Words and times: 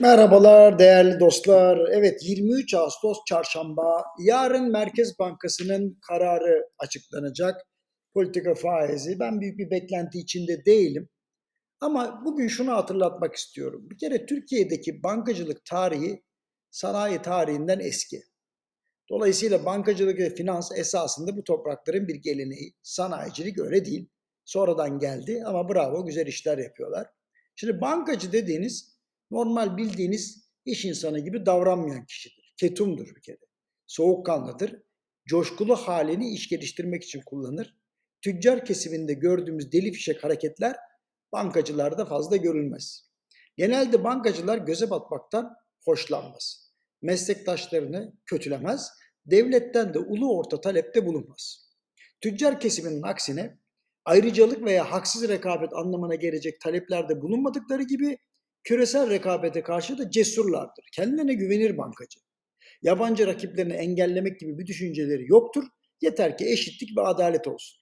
Merhabalar 0.00 0.78
değerli 0.78 1.20
dostlar. 1.20 1.88
Evet 1.92 2.20
23 2.22 2.74
Ağustos 2.74 3.18
çarşamba. 3.26 4.04
Yarın 4.18 4.72
Merkez 4.72 5.18
Bankası'nın 5.18 5.98
kararı 6.08 6.68
açıklanacak. 6.78 7.60
Politika 8.14 8.54
faizi. 8.54 9.20
Ben 9.20 9.40
büyük 9.40 9.58
bir 9.58 9.70
beklenti 9.70 10.18
içinde 10.18 10.64
değilim. 10.64 11.08
Ama 11.80 12.22
bugün 12.24 12.48
şunu 12.48 12.72
hatırlatmak 12.72 13.34
istiyorum. 13.34 13.90
Bir 13.90 13.98
kere 13.98 14.26
Türkiye'deki 14.26 15.02
bankacılık 15.02 15.64
tarihi 15.64 16.22
sanayi 16.70 17.22
tarihinden 17.22 17.80
eski. 17.80 18.22
Dolayısıyla 19.10 19.64
bankacılık 19.64 20.18
ve 20.18 20.34
finans 20.34 20.72
esasında 20.78 21.36
bu 21.36 21.44
toprakların 21.44 22.08
bir 22.08 22.16
geleneği. 22.16 22.74
Sanayicilik 22.82 23.58
öyle 23.58 23.84
değil. 23.84 24.08
Sonradan 24.44 24.98
geldi 24.98 25.42
ama 25.46 25.68
bravo 25.68 26.06
güzel 26.06 26.26
işler 26.26 26.58
yapıyorlar. 26.58 27.06
Şimdi 27.56 27.80
bankacı 27.80 28.32
dediğiniz 28.32 28.89
normal 29.30 29.76
bildiğiniz 29.76 30.50
iş 30.64 30.84
insanı 30.84 31.18
gibi 31.20 31.46
davranmayan 31.46 32.06
kişidir. 32.06 32.54
Ketumdur 32.56 33.14
bir 33.16 33.22
kere. 33.22 33.38
Soğukkanlıdır. 33.86 34.82
Coşkulu 35.26 35.76
halini 35.76 36.34
iş 36.34 36.48
geliştirmek 36.48 37.04
için 37.04 37.20
kullanır. 37.26 37.76
Tüccar 38.22 38.64
kesiminde 38.64 39.14
gördüğümüz 39.14 39.72
deli 39.72 39.92
fişek 39.92 40.24
hareketler 40.24 40.76
bankacılarda 41.32 42.06
fazla 42.06 42.36
görülmez. 42.36 43.10
Genelde 43.56 44.04
bankacılar 44.04 44.58
göze 44.58 44.90
batmaktan 44.90 45.56
hoşlanmaz. 45.84 46.72
Meslektaşlarını 47.02 48.12
kötülemez. 48.26 48.90
Devletten 49.26 49.94
de 49.94 49.98
ulu 49.98 50.38
orta 50.38 50.60
talepte 50.60 51.06
bulunmaz. 51.06 51.70
Tüccar 52.20 52.60
kesiminin 52.60 53.02
aksine 53.02 53.58
ayrıcalık 54.04 54.64
veya 54.64 54.92
haksız 54.92 55.28
rekabet 55.28 55.72
anlamına 55.72 56.14
gelecek 56.14 56.60
taleplerde 56.60 57.22
bulunmadıkları 57.22 57.82
gibi 57.82 58.18
küresel 58.64 59.10
rekabete 59.10 59.62
karşı 59.62 59.98
da 59.98 60.10
cesurlardır. 60.10 60.84
Kendine 60.92 61.34
güvenir 61.34 61.78
bankacı. 61.78 62.20
Yabancı 62.82 63.26
rakiplerini 63.26 63.72
engellemek 63.72 64.40
gibi 64.40 64.58
bir 64.58 64.66
düşünceleri 64.66 65.26
yoktur. 65.26 65.64
Yeter 66.00 66.38
ki 66.38 66.48
eşitlik 66.52 66.96
ve 66.96 67.02
adalet 67.02 67.48
olsun. 67.48 67.80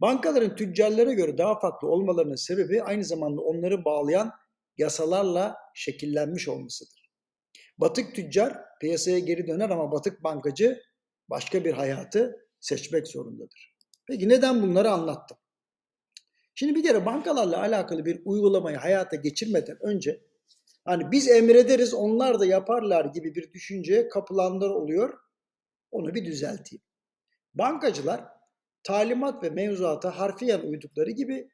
Bankaların 0.00 0.56
tüccarlara 0.56 1.12
göre 1.12 1.38
daha 1.38 1.60
farklı 1.60 1.88
olmalarının 1.88 2.34
sebebi 2.34 2.82
aynı 2.82 3.04
zamanda 3.04 3.40
onları 3.40 3.84
bağlayan 3.84 4.32
yasalarla 4.76 5.56
şekillenmiş 5.74 6.48
olmasıdır. 6.48 7.10
Batık 7.78 8.14
tüccar 8.14 8.56
piyasaya 8.80 9.18
geri 9.18 9.46
döner 9.46 9.70
ama 9.70 9.92
batık 9.92 10.24
bankacı 10.24 10.82
başka 11.30 11.64
bir 11.64 11.72
hayatı 11.72 12.36
seçmek 12.60 13.08
zorundadır. 13.08 13.74
Peki 14.06 14.28
neden 14.28 14.62
bunları 14.62 14.90
anlattım? 14.90 15.38
Şimdi 16.58 16.74
bir 16.74 16.82
kere 16.82 17.06
bankalarla 17.06 17.60
alakalı 17.60 18.04
bir 18.04 18.22
uygulamayı 18.24 18.76
hayata 18.76 19.16
geçirmeden 19.16 19.78
önce 19.80 20.20
hani 20.84 21.10
biz 21.10 21.28
emrederiz 21.28 21.94
onlar 21.94 22.40
da 22.40 22.46
yaparlar 22.46 23.04
gibi 23.04 23.34
bir 23.34 23.52
düşünceye 23.52 24.08
kapılanlar 24.08 24.70
oluyor. 24.70 25.18
Onu 25.90 26.14
bir 26.14 26.24
düzelteyim. 26.24 26.82
Bankacılar 27.54 28.24
talimat 28.82 29.42
ve 29.42 29.50
mevzuata 29.50 30.18
harfiyen 30.18 30.60
uydukları 30.60 31.10
gibi 31.10 31.48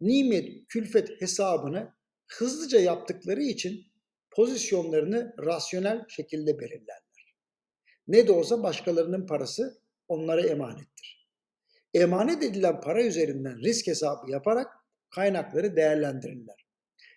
nimet 0.00 0.68
külfet 0.68 1.20
hesabını 1.20 1.94
hızlıca 2.26 2.80
yaptıkları 2.80 3.42
için 3.42 3.86
pozisyonlarını 4.30 5.34
rasyonel 5.44 6.04
şekilde 6.08 6.58
belirlerler. 6.58 7.34
Ne 8.08 8.26
de 8.26 8.32
olsa 8.32 8.62
başkalarının 8.62 9.26
parası 9.26 9.78
onlara 10.08 10.46
emanettir 10.46 11.23
emanet 11.94 12.42
edilen 12.42 12.80
para 12.80 13.02
üzerinden 13.02 13.58
risk 13.58 13.86
hesabı 13.86 14.30
yaparak 14.30 14.72
kaynakları 15.10 15.76
değerlendirirler. 15.76 16.66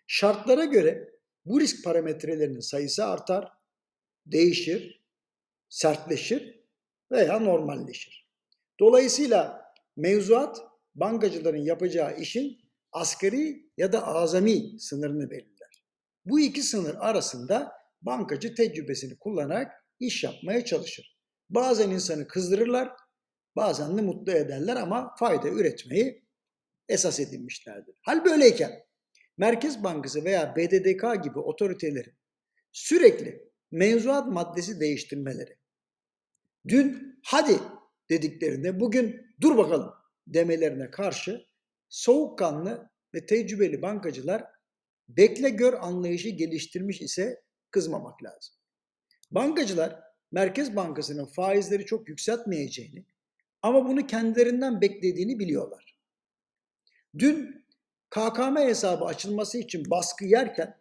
Şartlara 0.07 0.65
göre 0.65 1.09
bu 1.45 1.61
risk 1.61 1.83
parametrelerinin 1.83 2.59
sayısı 2.59 3.05
artar, 3.05 3.51
değişir, 4.25 5.03
sertleşir 5.69 6.63
veya 7.11 7.39
normalleşir. 7.39 8.27
Dolayısıyla 8.79 9.61
mevzuat 9.95 10.61
bankacıların 10.95 11.63
yapacağı 11.63 12.17
işin 12.19 12.57
asgari 12.91 13.69
ya 13.77 13.93
da 13.93 14.07
azami 14.07 14.79
sınırını 14.79 15.29
belirler. 15.29 15.83
Bu 16.25 16.39
iki 16.39 16.61
sınır 16.61 16.95
arasında 16.99 17.71
bankacı 18.01 18.55
tecrübesini 18.55 19.17
kullanarak 19.17 19.71
iş 19.99 20.23
yapmaya 20.23 20.65
çalışır. 20.65 21.17
Bazen 21.49 21.89
insanı 21.89 22.27
kızdırırlar, 22.27 22.89
bazen 23.57 23.97
de 23.97 24.01
mutlu 24.01 24.31
ederler 24.31 24.75
ama 24.75 25.15
fayda 25.19 25.49
üretmeyi 25.49 26.27
esas 26.89 27.19
edinmişlerdir. 27.19 27.95
Hal 28.01 28.25
böyleyken 28.25 28.83
Merkez 29.37 29.83
Bankası 29.83 30.23
veya 30.25 30.55
BDDK 30.55 31.23
gibi 31.23 31.39
otoritelerin 31.39 32.13
sürekli 32.71 33.51
mevzuat 33.71 34.27
maddesi 34.27 34.79
değiştirmeleri, 34.79 35.57
dün 36.67 37.19
hadi 37.23 37.59
dediklerinde 38.09 38.79
bugün 38.79 39.35
dur 39.41 39.57
bakalım 39.57 39.93
demelerine 40.27 40.91
karşı 40.91 41.47
soğukkanlı 41.89 42.89
ve 43.13 43.25
tecrübeli 43.25 43.81
bankacılar 43.81 44.43
bekle 45.07 45.49
gör 45.49 45.73
anlayışı 45.73 46.29
geliştirmiş 46.29 47.01
ise 47.01 47.41
kızmamak 47.71 48.23
lazım. 48.23 48.55
Bankacılar 49.31 49.99
Merkez 50.31 50.75
Bankası'nın 50.75 51.25
faizleri 51.25 51.85
çok 51.85 52.09
yükseltmeyeceğini 52.09 53.05
ama 53.67 53.85
bunu 53.87 54.07
kendilerinden 54.07 54.81
beklediğini 54.81 55.39
biliyorlar. 55.39 55.97
Dün 57.19 57.65
KKM 58.09 58.57
hesabı 58.57 59.05
açılması 59.05 59.57
için 59.57 59.89
baskı 59.89 60.25
yerken 60.25 60.77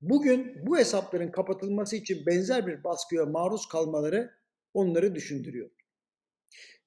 bugün 0.00 0.66
bu 0.66 0.78
hesapların 0.78 1.30
kapatılması 1.30 1.96
için 1.96 2.26
benzer 2.26 2.66
bir 2.66 2.84
baskıya 2.84 3.26
maruz 3.26 3.68
kalmaları 3.68 4.30
onları 4.74 5.14
düşündürüyor. 5.14 5.70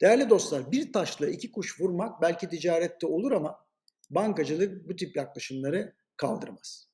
Değerli 0.01 0.29
dostlar 0.29 0.72
bir 0.72 0.94
taşla 0.94 1.28
iki 1.28 1.51
kuş 1.51 1.81
vurmak 1.81 2.22
belki 2.22 2.50
ticarette 2.50 3.07
olur 3.07 3.31
ama 3.31 3.66
bankacılık 4.09 4.89
bu 4.89 4.95
tip 4.95 5.16
yaklaşımları 5.16 5.94
kaldırmaz. 6.17 6.89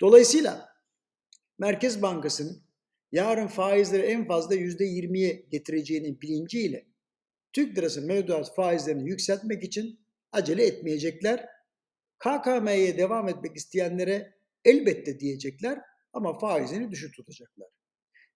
Dolayısıyla 0.00 0.68
Merkez 1.58 2.02
Bankası'nın 2.02 2.62
yarın 3.12 3.46
faizleri 3.46 4.02
en 4.02 4.26
fazla 4.26 4.54
%20'ye 4.54 5.46
getireceğinin 5.50 6.20
bilinciyle 6.20 6.93
Türk 7.54 7.78
lirası 7.78 8.02
mevduat 8.02 8.54
faizlerini 8.54 9.08
yükseltmek 9.08 9.64
için 9.64 10.06
acele 10.32 10.66
etmeyecekler. 10.66 11.46
KKM'ye 12.18 12.98
devam 12.98 13.28
etmek 13.28 13.56
isteyenlere 13.56 14.38
elbette 14.64 15.20
diyecekler 15.20 15.80
ama 16.12 16.38
faizini 16.38 16.90
düşük 16.90 17.14
tutacaklar. 17.14 17.68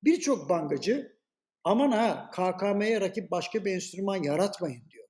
Birçok 0.05 0.49
bankacı 0.49 1.19
aman 1.65 1.91
ha 1.91 2.31
KKM'ye 2.33 3.01
rakip 3.01 3.31
başka 3.31 3.65
bir 3.65 3.73
enstrüman 3.73 4.23
yaratmayın 4.23 4.91
diyor. 4.91 5.09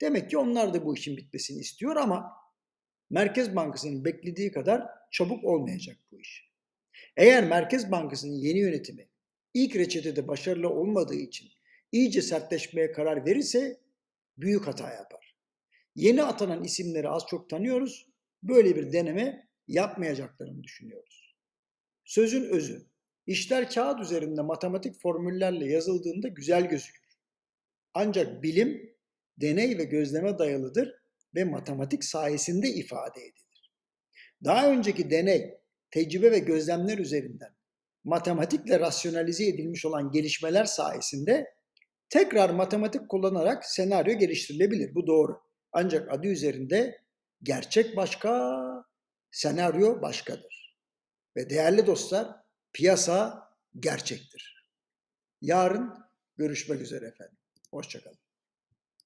Demek 0.00 0.30
ki 0.30 0.38
onlar 0.38 0.74
da 0.74 0.84
bu 0.84 0.96
işin 0.96 1.16
bitmesini 1.16 1.60
istiyor 1.60 1.96
ama 1.96 2.32
Merkez 3.10 3.56
Bankası'nın 3.56 4.04
beklediği 4.04 4.52
kadar 4.52 4.82
çabuk 5.10 5.44
olmayacak 5.44 5.96
bu 6.12 6.20
iş. 6.20 6.50
Eğer 7.16 7.44
Merkez 7.44 7.90
Bankası'nın 7.90 8.36
yeni 8.36 8.58
yönetimi 8.58 9.08
ilk 9.54 9.76
reçetede 9.76 10.28
başarılı 10.28 10.68
olmadığı 10.68 11.14
için 11.14 11.48
iyice 11.92 12.22
sertleşmeye 12.22 12.92
karar 12.92 13.26
verirse 13.26 13.80
büyük 14.38 14.66
hata 14.66 14.92
yapar. 14.92 15.36
Yeni 15.94 16.22
atanan 16.22 16.64
isimleri 16.64 17.08
az 17.08 17.26
çok 17.26 17.50
tanıyoruz. 17.50 18.06
Böyle 18.42 18.76
bir 18.76 18.92
deneme 18.92 19.48
yapmayacaklarını 19.68 20.62
düşünüyoruz. 20.62 21.36
Sözün 22.04 22.44
özü. 22.44 22.86
İşler 23.26 23.70
kağıt 23.70 24.00
üzerinde 24.00 24.42
matematik 24.42 25.00
formüllerle 25.02 25.72
yazıldığında 25.72 26.28
güzel 26.28 26.68
gözükür. 26.68 27.18
Ancak 27.94 28.42
bilim 28.42 28.96
deney 29.40 29.78
ve 29.78 29.84
gözleme 29.84 30.38
dayalıdır 30.38 30.94
ve 31.34 31.44
matematik 31.44 32.04
sayesinde 32.04 32.68
ifade 32.68 33.20
edilir. 33.20 33.72
Daha 34.44 34.70
önceki 34.70 35.10
deney, 35.10 35.54
tecrübe 35.90 36.30
ve 36.30 36.38
gözlemler 36.38 36.98
üzerinden 36.98 37.54
matematikle 38.04 38.80
rasyonalize 38.80 39.46
edilmiş 39.46 39.84
olan 39.84 40.10
gelişmeler 40.10 40.64
sayesinde 40.64 41.54
tekrar 42.10 42.50
matematik 42.50 43.08
kullanarak 43.08 43.64
senaryo 43.64 44.18
geliştirilebilir. 44.18 44.94
Bu 44.94 45.06
doğru. 45.06 45.40
Ancak 45.72 46.12
adı 46.12 46.26
üzerinde 46.26 47.00
gerçek 47.42 47.96
başka, 47.96 48.60
senaryo 49.30 50.02
başkadır. 50.02 50.76
Ve 51.36 51.50
değerli 51.50 51.86
dostlar, 51.86 52.28
piyasa 52.72 53.48
gerçektir. 53.80 54.66
Yarın 55.40 55.94
görüşmek 56.36 56.80
üzere 56.80 57.06
efendim. 57.06 57.38
Hoşçakalın. 57.70 58.19